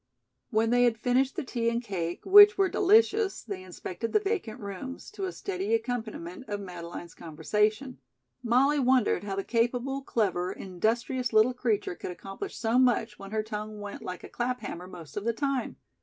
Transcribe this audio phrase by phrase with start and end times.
[0.49, 4.59] When they had finished the tea and cake, which were delicious, they inspected the vacant
[4.59, 7.99] rooms, to a steady accompaniment of Madeleine's conversation.
[8.41, 13.43] Molly wondered how the capable, clever, industrious little creature could accomplish so much when her
[13.43, 15.75] tongue went like a clap hammer most of the time.